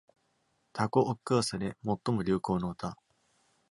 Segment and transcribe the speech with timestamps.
[0.73, 2.97] taco ockerse で最も流行の歌